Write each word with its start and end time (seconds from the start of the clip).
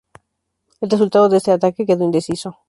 El 0.81 0.89
resultado 0.89 1.29
de 1.29 1.37
este 1.37 1.51
ataque 1.51 1.85
quedó 1.85 2.03
indeciso. 2.03 2.57